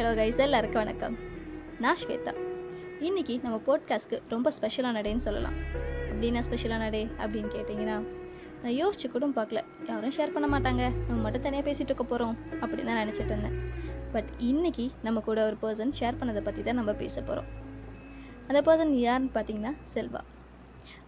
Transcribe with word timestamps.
Hello 0.00 0.12
guys 0.18 0.38
எல்லாருக்கும் 0.44 0.80
வணக்கம். 0.82 1.16
நான் 1.82 1.98
ஸ்வேதா. 2.00 2.32
இன்னைக்கு 3.06 3.34
நம்ம 3.42 3.56
போட்காஸ்ட்க்கு 3.66 4.18
ரொம்ப 4.32 4.50
ஸ்பெஷலான 4.56 5.00
டேன்னு 5.06 5.24
சொல்லலாம். 5.24 5.56
அப்படின்னா 6.10 6.40
ஸ்பெஷலான 6.46 6.84
டே 6.94 7.02
அப்படின்னு 7.22 7.50
கேட்டிங்கன்னா 7.56 7.96
நான் 8.62 8.76
யோசிச்சு 8.78 9.10
கூட 9.16 9.28
பார்க்கல. 9.38 9.62
யாரும் 9.90 10.14
ஷேர் 10.18 10.32
பண்ண 10.36 10.48
மாட்டாங்க. 10.54 10.82
நம்ம 11.08 11.18
மட்டும் 11.26 11.44
தனியாக 11.46 11.66
பேசிகிட்டு 11.68 11.92
இருக்க 11.92 12.06
போகிறோம் 12.12 12.34
அப்படின்னு 12.60 12.88
தான் 12.92 13.02
நினச்சிட்டு 13.02 13.32
இருந்தேன். 13.34 13.58
பட் 14.14 14.30
இன்னைக்கு 14.50 14.86
நம்ம 15.06 15.24
கூட 15.28 15.44
ஒரு 15.50 15.58
பர்சன் 15.66 15.94
ஷேர் 16.00 16.20
பண்ணதை 16.22 16.44
பற்றி 16.48 16.64
தான் 16.70 16.80
நம்ம 16.82 16.96
பேச 17.04 17.16
போகிறோம் 17.20 17.48
அந்த 18.48 18.62
பர்சன் 18.70 18.96
யாருன்னு 19.06 19.32
பார்த்தீங்கன்னா 19.38 19.74
செல்வா. 19.94 20.24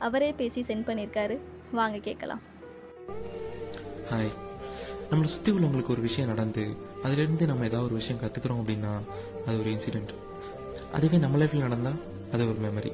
அவரே 0.09 0.33
பேசி 0.43 0.63
சென்ட் 0.71 0.89
பண்ணியிருக்காரு. 0.91 1.39
வாங்க 1.81 1.99
கேட்கலாம். 2.09 2.43
ஹாய் 4.13 4.33
நம்மளை 5.13 5.27
சுற்றி 5.27 5.53
உள்ளவங்களுக்கு 5.53 5.89
ஒரு 5.89 6.01
விஷயம் 6.01 6.29
நடந்து 6.29 6.63
அதுலேருந்து 7.05 7.47
நம்ம 7.47 7.65
ஏதாவது 7.65 7.85
ஒரு 7.85 7.95
விஷயம் 7.95 8.21
கற்றுக்குறோம் 8.23 8.61
அப்படின்னா 8.61 8.93
அது 9.47 9.61
ஒரு 9.61 9.71
இன்சிடெண்ட் 9.71 10.13
அதுவே 10.93 11.19
நம்ம 11.19 11.39
லைஃப்பில் 11.39 11.67
நடந்தால் 11.69 11.99
அது 12.33 12.49
ஒரு 12.49 12.59
மெமரி 12.63 12.93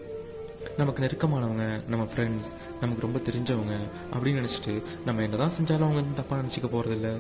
நமக்கு 0.77 1.02
நெருக்கமானவங்க 1.02 1.88
நம்ம 1.88 2.05
ஃப்ரெண்ட்ஸ் 2.05 2.48
நமக்கு 2.80 3.02
ரொம்ப 3.02 3.19
தெரிஞ்சவங்க 3.19 3.74
அப்படின்னு 4.15 4.41
நினச்சிட்டு 4.41 4.83
நம்ம 5.05 5.23
என்னதான் 5.23 5.55
செஞ்சாலும் 5.59 5.87
அவங்க 5.87 6.01
வந்து 6.01 6.19
தப்பாக 6.20 6.41
நினச்சிக்க 6.41 6.69
போகிறதில்ல 6.74 7.10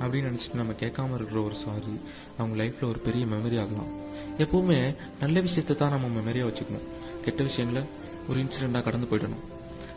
அப்படின்னு 0.00 0.30
நினச்சிட்டு 0.30 0.54
நம்ம 0.54 0.72
கேட்காம 0.72 1.14
இருக்கிற 1.14 1.42
ஒரு 1.42 1.54
சாரி 1.54 1.94
அவங்க 2.38 2.62
லைஃப்பில் 2.62 2.88
ஒரு 2.88 2.98
பெரிய 2.98 3.24
மெமரி 3.26 3.60
ஆகலாம். 3.62 3.90
எப்போவுமே 4.38 4.96
நல்ல 5.20 5.40
விஷயத்தை 5.40 5.76
தான் 5.76 5.90
நம்ம 5.90 6.08
மெமரியாக 6.18 6.48
வச்சுக்கணும். 6.50 6.88
கெட்ட 7.24 7.42
விஷயங்களை 7.42 7.82
ஒரு 8.28 8.40
இன்சிடெண்ட்டாக 8.40 8.82
கடந்து 8.82 9.08
போயிடணும். 9.10 9.44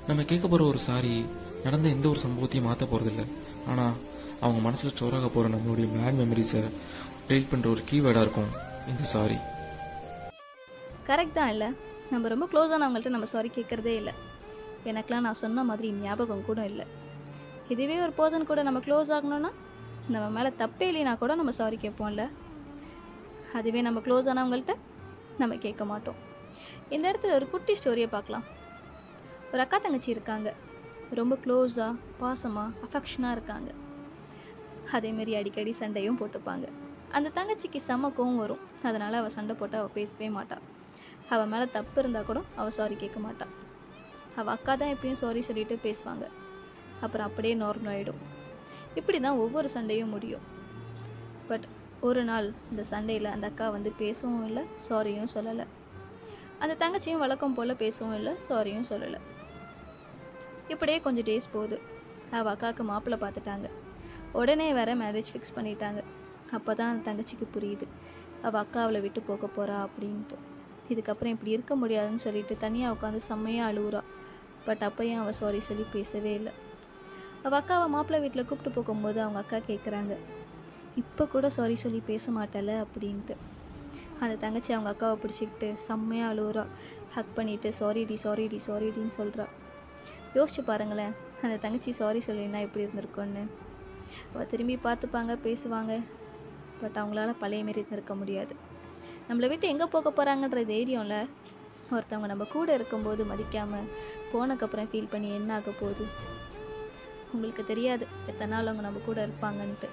நம்ம 0.07 0.23
கேட்க 0.23 0.47
போகிற 0.47 0.69
ஒரு 0.69 0.77
சாரி 0.77 1.25
நடந்த 1.63 1.89
எந்த 1.89 2.09
ஒரு 2.09 2.19
சம்பவத்தையும் 2.19 2.69
மாற்ற 2.69 2.85
போகிறதில்ல 2.85 3.25
ஆனால் 3.67 3.95
அவங்க 4.41 4.59
மனசில் 4.65 4.93
ஸ்டோராக 4.93 5.29
போகிற 5.35 5.49
நம்மளுடைய 5.55 5.87
பேட் 5.95 6.19
மெமரிஸை 6.21 6.61
டெலிட் 7.27 7.51
பண்ணுற 7.51 7.67
ஒரு 7.75 7.81
கீவேர்டாக 7.89 8.25
இருக்கும். 8.25 8.51
இந்த 8.91 9.03
சாரி 9.13 9.37
கரெக்ட் 11.07 11.37
தான் 11.37 11.51
இல்லை. 11.53 11.69
நம்ம 12.11 12.27
ரொம்ப 12.33 12.45
க்ளோஸானவங்கள்ட்ட 12.51 13.15
நம்ம 13.15 13.27
சாரி 13.33 13.49
கேட்குறதே 13.55 13.93
இல்லை. 14.01 14.13
எனக்கெலாம் 14.89 15.25
நான் 15.27 15.39
சொன்ன 15.43 15.63
மாதிரி 15.69 15.87
ஞாபகம் 16.03 16.45
கூட 16.49 16.59
இல்லை. 16.71 16.85
இதுவே 17.73 17.95
ஒரு 18.05 18.13
பர்சன் 18.19 18.49
கூட 18.51 18.63
நம்ம 18.67 18.79
க்ளோஸ் 18.85 19.11
ஆகணும்னா 19.15 19.51
நம்ம 20.13 20.27
மேலே 20.35 20.51
தப்பே 20.61 20.85
இல்லைனா 20.91 21.13
கூட 21.23 21.35
நம்ம 21.39 21.51
சாரி 21.59 21.77
கேட்போம்ல. 21.81 22.23
அதுவே 23.57 23.81
நம்ம 23.87 23.99
க்ளோஸ் 24.05 24.29
ஆனவங்கள்ட்ட 24.31 24.75
நம்ம 25.41 25.57
கேட்க 25.65 25.83
மாட்டோம். 25.91 26.17
இந்த 26.95 27.05
இடத்துல 27.11 27.35
ஒரு 27.39 27.45
குட்டி 27.49 27.73
ஸ்டோரியை 27.79 28.09
பார்க்கலாம். 28.15 28.45
ஒரு 29.51 29.61
அக்கா 29.65 29.77
தங்கச்சி 29.83 30.09
இருக்காங்க. 30.15 30.49
ரொம்ப 31.19 31.37
க்ளோஸாக 31.43 31.93
பாசமாக 32.21 32.73
அஃபெக்ஷனாக 32.85 33.35
இருக்காங்க. 33.37 33.69
அதேமாரி 34.97 35.31
அடிக்கடி 35.39 35.71
சண்டையும் 35.79 36.19
போட்டுப்பாங்க. 36.19 36.65
அந்த 37.17 37.27
தங்கச்சிக்கு 37.37 37.79
செம்ம 37.87 38.11
கோவம் 38.17 38.41
வரும். 38.43 38.61
அதனால் 38.87 39.17
அவள் 39.19 39.35
சண்டை 39.37 39.53
போட்டு 39.59 39.75
அவள் 39.79 39.95
பேசவே 39.97 40.27
மாட்டாள் 40.37 40.65
அவள் 41.33 41.49
மேலே 41.51 41.65
தப்பு 41.77 41.97
இருந்தால் 42.01 42.27
கூட 42.29 42.39
அவள் 42.59 42.75
சாரி 42.77 42.95
கேட்க 43.01 43.17
மாட்டாள் 43.25 43.51
அவள் 44.39 44.53
அக்கா 44.55 44.73
தான் 44.81 44.93
எப்பயும் 44.93 45.19
சாரி 45.21 45.41
சொல்லிட்டு 45.47 45.75
பேசுவாங்க. 45.87 46.25
அப்புறம் 47.05 47.27
அப்படியே 47.29 47.55
நார்மல் 47.63 47.91
ஆகிடும் 47.93 48.21
இப்படி 48.99 49.17
தான் 49.25 49.41
ஒவ்வொரு 49.43 49.67
சண்டையும் 49.75 50.13
முடியும். 50.15 50.45
பட் 51.49 51.65
ஒரு 52.07 52.21
நாள் 52.29 52.47
இந்த 52.71 52.83
சண்டையில் 52.91 53.33
அந்த 53.33 53.45
அக்கா 53.51 53.65
வந்து 53.75 53.91
பேசவும் 54.01 54.45
இல்லை 54.49 54.63
சாரியும் 54.87 55.31
சொல்லலை. 55.35 55.65
அந்த 56.63 56.73
தங்கச்சியும் 56.81 57.21
வழக்கம் 57.23 57.55
போல் 57.57 57.79
பேசவும் 57.83 58.15
இல்லை 58.19 58.33
சாரியும் 58.47 58.87
சொல்லலை. 58.91 59.19
இப்படியே 60.73 60.97
கொஞ்சம் 61.05 61.27
டேஸ் 61.29 61.53
போகுது. 61.55 61.77
அவள் 62.37 62.51
அக்காவுக்கு 62.53 62.83
மாப்பிள்ளை 62.91 63.19
பார்த்துட்டாங்க. 63.25 63.69
உடனே 64.33 64.73
வேற 64.73 64.95
மேரேஜ் 64.95 65.31
ஃபிக்ஸ் 65.33 65.55
பண்ணிட்டாங்க. 65.55 66.03
அப்போ 66.51 66.73
தான் 66.73 66.91
அந்த 66.91 67.03
தங்கச்சிக்கு 67.09 67.45
புரியுது. 67.55 67.85
அவள் 68.43 68.61
அக்கா 68.61 68.81
அவளை 68.81 69.01
விட்டு 69.01 69.21
போக 69.21 69.47
போகிறா 69.57 69.77
அப்படின்ட்டு. 69.87 70.37
இதுக்கப்புறம் 70.89 71.33
இப்படி 71.35 71.51
இருக்க 71.51 71.75
முடியாதுன்னு 71.75 72.17
சொல்லிட்டு 72.17 72.57
தனியாக 72.57 72.95
உட்காந்து 72.95 73.21
செம்மையாக 73.29 73.71
அழுகுறா. 73.71 74.01
பட் 74.65 74.83
அப்பையும் 74.87 75.21
அவள் 75.21 75.37
சாரி 75.41 75.59
சொல்லி 75.59 75.85
பேசவே 75.93 76.33
இல்லை. 76.33 76.53
அவள் 77.43 77.59
அக்காவை 77.61 77.87
மாப்பிள்ளை 77.87 78.19
வீட்டில் 78.21 78.45
கூப்பிட்டு 78.45 78.75
போகும்போது 78.77 79.21
அவங்க 79.21 79.39
அக்கா 79.43 79.57
கேட்குறாங்க 79.57 80.15
இப்போ 80.97 81.25
கூட 81.25 81.49
சாரி 81.49 81.75
சொல்லி 81.75 81.99
பேச 81.99 82.31
மாட்டல 82.31 82.71
அப்படின்ட்டு. 82.85 83.35
அந்த 84.21 84.35
தங்கச்சி 84.35 84.71
அவங்க 84.73 84.89
அக்காவை 84.93 85.17
பிடிச்சிக்கிட்டு 85.23 85.73
செம்மையாக 85.87 86.31
அழுகுறா. 86.33 86.65
ஹக் 87.15 87.33
பண்ணிவிட்டு 87.37 87.69
சாரிடி 87.79 88.15
சாரிடி 88.23 88.59
சாரிடின்னு 88.67 89.13
சொல்கிறா 89.17 89.45
யோசிச்சு 90.35 90.61
பாருங்களேன் 90.67 91.13
அந்த 91.41 91.55
தங்கச்சி 91.57 91.91
சாரி 91.91 92.19
சொல்லினா 92.27 92.59
எப்படி 92.65 92.85
இருந்திருக்கோன்னு 92.85 93.43
அவள் 94.33 94.47
திரும்பி 94.47 94.79
பார்த்துப்பாங்க 94.83 95.35
பேசுவாங்க. 95.45 96.03
பட் 96.81 96.95
அவங்களால 96.95 97.35
பழைய 97.39 97.63
மாரி 97.63 97.85
இருக்க 97.91 98.15
முடியாது. 98.15 98.55
நம்மளை 99.29 99.47
விட்டு 99.47 99.67
எங்கே 99.67 99.85
போக 99.85 100.11
போகிறாங்கன்ற 100.17 100.61
தைரியம்ல 100.73 101.27
ஒருத்தவங்க 101.91 102.25
நம்ம 102.25 102.43
கூட 102.43 102.73
இருக்கும்போது 102.73 103.23
மதிக்காமல் 103.23 103.87
போனக்கப்புறம் 104.33 104.89
ஃபீல் 104.91 105.09
பண்ணி 105.09 105.33
என்ன 105.33 105.53
ஆக 105.53 105.71
போகுது? 105.71 106.05
உங்களுக்கு 107.33 107.65
தெரியாது 107.65 108.07
எத்தனை 108.27 108.53
நாள் 108.53 108.63
அவங்க 108.63 108.81
நம்ம 108.81 108.99
கூட 109.05 109.27
இருப்பாங்கன்ட்டு. 109.27 109.89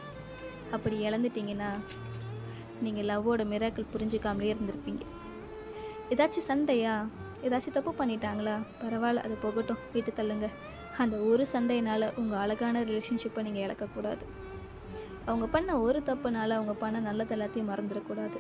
அப்படி 0.71 1.09
இழந்துட்டீங்கன்னா 1.09 1.71
நீங்கள் 2.81 3.05
லவ்வோட 3.05 3.43
மிராக்கள் 3.53 3.93
புரிஞ்சுக்காமலே 3.95 4.55
இருந்திருப்பீங்க. 4.55 5.03
ஏதாச்சும் 6.11 6.49
சண்டையா? 6.51 7.07
ஏதாச்சும் 7.43 7.77
தப்பு 7.77 8.05
பண்ணிட்டாங்களா? 8.05 8.67
பரவாயில்ல 8.83 9.17
அது 9.17 9.37
போகட்டும். 9.43 9.79
வீட்டு 9.93 10.13
தள்ளுங்க. 10.17 10.49
அந்த 11.03 11.17
ஒரு 11.31 11.45
சண்டையினால் 11.53 12.07
உங்கள் 12.21 12.41
அழகான 12.43 12.83
ரிலேஷன்ஷிப்பை 12.91 13.43
நீங்கள் 13.47 13.65
இழக்கக்கூடாது. 13.67 14.25
அவங்க 15.31 15.47
பண்ண 15.55 15.71
ஒரு 15.87 15.99
தப்புனால 16.09 16.57
அவங்க 16.59 16.75
பண்ண 16.83 16.97
நல்லது 17.09 17.35
எல்லாத்தையும் 17.37 17.71
மறந்துடக்கூடாது. 17.71 18.39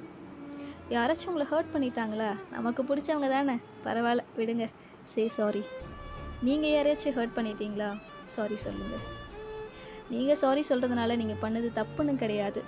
யாராச்சும் 0.95 1.31
உங்களை 1.31 1.47
ஹர்ட் 1.53 1.73
பண்ணிட்டாங்களா? 1.75 2.31
நமக்கு 2.55 2.83
பிடிச்சவங்க 2.91 3.29
தானே. 3.35 3.57
பரவாயில்ல 3.87 4.25
விடுங்க. 4.39 4.67
சே 5.13 5.25
சாரி 5.37 5.63
நீங்கள் 6.47 6.73
யாரையாச்சும் 6.75 7.17
ஹர்ட் 7.19 7.37
பண்ணிட்டீங்களா? 7.39 7.91
சாரி 8.35 8.57
சொல்லுங்கள் 8.67 9.05
நீங்கள் 10.15 10.41
சாரி 10.43 10.63
சொல்கிறதுனால 10.71 11.17
நீங்கள் 11.23 11.43
பண்ணது 11.45 11.69
தப்புன்னு 11.81 12.15
கிடையாது. 12.25 12.61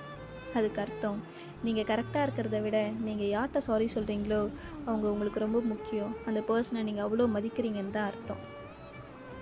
அதுக்கு 0.59 0.81
அர்த்தம் 0.85 1.19
நீங்கள் 1.67 1.89
கரெக்டாக 1.91 2.25
இருக்கிறத 2.27 2.59
விட 2.67 2.79
நீங்கள் 3.07 3.33
யார்கிட்ட 3.35 3.61
சாரி 3.69 3.87
சொல்கிறீங்களோ 3.97 4.43
அவங்க 4.87 5.07
உங்களுக்கு 5.15 5.45
ரொம்ப 5.47 5.61
முக்கியம். 5.73 6.13
அந்த 6.29 6.41
பர்சனை 6.51 6.83
நீங்கள் 6.89 7.07
அவ்வளோ 7.07 7.27
மதிக்கிறீங்கன்னு 7.37 7.97
தான் 7.99 8.09
அர்த்தம். 8.13 8.43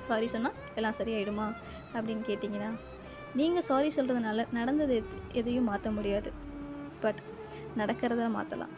சாரி 0.09 0.27
சொன்னால் 0.35 0.59
எல்லாம் 0.79 0.99
சரியாயிடுமா? 0.99 1.47
அப்படின்னு 1.97 2.23
கேட்டிங்கன்னா 2.31 2.71
நீங்கள் 3.39 3.67
சாரி 3.69 3.89
சொல்கிறதுனால 3.97 4.45
நடந்தது 4.59 4.97
எதையும் 5.41 5.69
மாற்ற 5.71 5.91
முடியாது. 5.99 6.31
பட் 7.05 7.21
நடக்கிறத 7.81 8.29
மாற்றலாம் 8.37 8.75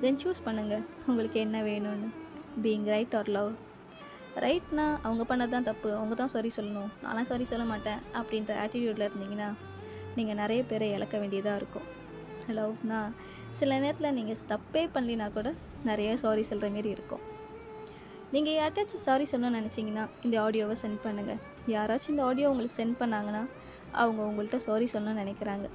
தென் 0.00 0.20
சூஸ் 0.22 0.46
பண்ணுங்கள் 0.46 0.84
உங்களுக்கு 1.10 1.38
என்ன 1.46 1.58
வேணும்னு. 1.68 2.08
பீயிங் 2.64 2.88
ரைட் 2.94 3.14
ஆர் 3.18 3.30
லவ் 3.36 3.52
ரைட்னா 4.44 4.86
அவங்க 5.06 5.22
பண்ணது 5.28 5.52
தான் 5.54 5.68
தப்பு. 5.68 5.90
அவங்க 5.98 6.14
தான் 6.20 6.32
சாரி 6.32 6.50
சொல்லணும். 6.56 6.90
நான்லாம் 7.04 7.28
சாரி 7.30 7.44
சொல்ல 7.50 7.64
மாட்டேன். 7.70 8.00
அப்படின்ற 8.18 8.52
ஆட்டிடியூடில் 8.62 9.06
இருந்தீங்கன்னா 9.08 9.48
நீங்கள் 10.16 10.38
நிறைய 10.40 10.60
பேரை 10.70 10.88
இழக்க 10.96 11.16
வேண்டியதாக 11.22 11.60
இருக்கும். 11.60 11.86
லவ்னா 12.56 12.98
சில 13.60 13.78
நேரத்தில் 13.84 14.14
நீங்கள் 14.18 14.42
தப்பே 14.52 14.82
பண்ணலினா 14.94 15.26
கூட 15.36 15.48
நிறைய 15.88 16.10
சாரி 16.24 16.42
சொல்கிற 16.50 16.68
மாரி 16.74 16.90
இருக்கும். 16.96 17.22
நீங்கள் 18.34 18.56
யார்ட்டாச்சும் 18.60 19.04
சாரி 19.06 19.24
சொல்லணும்னு 19.32 19.58
நினச்சிங்கன்னா 19.60 20.04
இந்த 20.24 20.36
ஆடியோவை 20.44 20.74
சென்ட் 20.82 21.00
பண்ணுங்கள் 21.04 21.40
யாராச்சும் 21.74 22.12
இந்த 22.14 22.24
ஆடியோ 22.28 22.50
உங்களுக்கு 22.52 22.76
சென்ட் 22.80 22.96
பண்ணாங்கன்னா 23.00 23.42
அவங்க 24.00 24.20
உங்கள்கிட்ட 24.28 24.58
சாரி 24.64 24.86
சொல்லணும்னு 24.92 25.22
நினைக்கிறாங்க. 25.22 25.66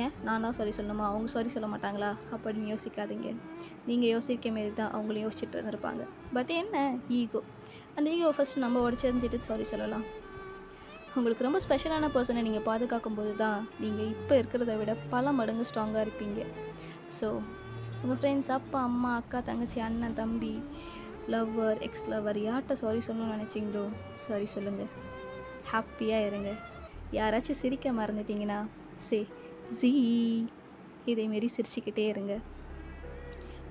ஏன்? 0.00 0.12
நான் 0.24 0.42
தான் 0.44 0.56
சாரி 0.56 0.72
சொல்லணுமா? 0.78 1.04
அவங்க 1.10 1.28
சாரி 1.34 1.50
சொல்ல 1.54 1.68
மாட்டாங்களா? 1.74 2.10
அப்படின்னு 2.34 2.72
யோசிக்காதீங்க. 2.72 3.28
நீங்கள் 3.86 4.10
யோசிக்க 4.14 4.50
மாரி 4.56 4.72
தான் 4.80 4.92
அவங்களும் 4.96 5.24
யோசிச்சுட்டு 5.26 5.56
இருந்திருப்பாங்க. 5.58 6.02
பட் 6.36 6.50
என்ன? 6.60 6.76
ஈகோ 7.20 7.40
அந்த 7.96 8.06
ஈகோ 8.16 8.32
ஃபஸ்ட்டு 8.36 8.64
நம்ம 8.64 8.82
உடச்சிருந்துட்டு 8.88 9.40
சாரி 9.48 9.64
சொல்லலாம். 9.72 10.04
உங்களுக்கு 11.16 11.46
ரொம்ப 11.46 11.60
ஸ்பெஷலான 11.66 12.10
பர்சனை 12.16 12.42
நீங்கள் 12.48 12.66
பாதுகாக்கும் 12.68 13.18
போது 13.20 13.32
தான் 13.44 13.60
நீங்கள் 13.84 14.10
இப்போ 14.14 14.34
இருக்கிறத 14.40 14.74
விட 14.80 14.92
பல 15.14 15.32
மடங்கு 15.38 15.64
ஸ்ட்ராங்காக 15.70 16.04
இருப்பீங்க. 16.06 16.40
ஸோ 17.18 17.28
உங்கள் 18.02 18.18
ஃப்ரெண்ட்ஸ் 18.20 18.52
அப்பா 18.58 18.80
அம்மா 18.90 19.10
அக்கா 19.20 19.40
தங்கச்சி 19.48 19.80
அண்ணன் 19.86 20.18
தம்பி 20.20 20.54
லவ்வர் 21.34 21.80
எக்ஸ் 21.86 22.06
லவ்வர் 22.12 22.38
யார்கிட்ட 22.46 22.74
சாரி 22.82 23.00
சொல்லணும்னு 23.06 23.34
நினச்சிங்களோ 23.36 23.84
சாரி 24.26 24.46
சொல்லுங்கள் 24.54 24.90
ஹாப்பியாக 25.72 26.28
இருங்க. 26.28 26.52
யாராச்சும் 27.18 27.60
சிரிக்க 27.62 27.92
மறந்துட்டீங்கன்னா 27.98 28.58
சே 29.08 29.18
ஜீ 29.78 29.90
இதேமாரி 31.10 31.48
சிரிச்சுக்கிட்டே 31.56 32.06
இருங்க. 32.12 32.34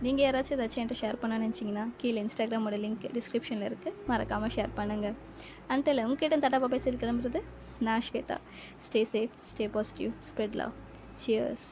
நீங்கள் 0.03 0.25
யாராச்சும் 0.25 0.55
ஏதாச்சும் 0.57 0.81
என்கிட்ட 0.81 1.01
ஷேர் 1.03 1.21
பண்ண 1.21 1.37
நினச்சிங்கன்னா 1.45 1.85
கீழே 2.01 2.19
இன்ஸ்டாகிராமோட 2.25 2.77
லிங்க் 2.83 3.05
டிஸ்கிரிப்ஷனில் 3.15 3.67
இருக்குது 3.69 3.95
மறக்காமல் 4.11 4.53
ஷேர் 4.55 4.77
பண்ணுங்கள் 4.79 5.15
அன்டில் 5.75 6.03
உங்ககிட்ட 6.07 6.37
தட்டாப்பா 6.43 6.69
பேசிட்டு 6.75 7.01
கிளம்புறது 7.03 7.41
நான் 7.87 8.05
Shweta. 8.07 8.37
Stay 8.85 9.01
safe 9.13 9.35
stay 9.49 9.65
positive 9.75 10.13
spread 10.29 10.55
love 10.61 10.73
cheers 11.23 11.67